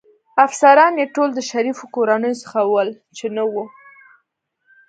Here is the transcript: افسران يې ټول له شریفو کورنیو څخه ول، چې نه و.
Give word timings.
افسران 0.45 0.93
يې 1.01 1.05
ټول 1.15 1.29
له 1.37 1.41
شریفو 1.51 1.85
کورنیو 1.95 2.39
څخه 2.43 2.59
ول، 2.71 2.89
چې 3.17 3.25
نه 3.35 3.43
و. 3.51 3.55